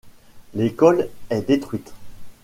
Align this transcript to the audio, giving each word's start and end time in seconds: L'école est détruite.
L'école 0.55 1.09
est 1.29 1.43
détruite. 1.43 1.93